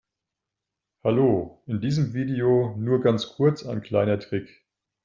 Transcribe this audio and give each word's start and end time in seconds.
Hallo, 1.03 1.61
in 1.67 1.79
diesem 1.79 2.15
Video 2.15 2.73
nur 2.75 3.01
ganz 3.01 3.33
kurz 3.35 3.63
ein 3.67 3.83
kleiner 3.83 4.19
Trick. 4.19 4.65